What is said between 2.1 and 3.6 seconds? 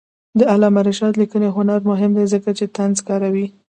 دی ځکه چې طنز کاروي.